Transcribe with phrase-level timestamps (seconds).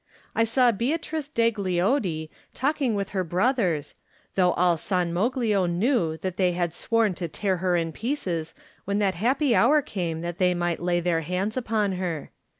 [0.33, 3.93] I saw Beatrice degli Oddi talking with her broth ers,
[4.33, 8.97] though all San Moglio knew that they had sworn to tear her in pieces when
[8.97, 12.31] that happy hour came that th^r might lay their hands upon her.